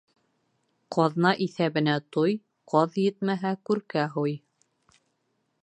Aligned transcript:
Ҡаҙна 0.95 1.33
иҫәбенә 1.47 1.97
туй, 2.17 2.33
ҡаҙ 2.73 2.97
етмәһә, 3.03 3.55
күркә 3.71 4.07
һуй. 4.17 4.35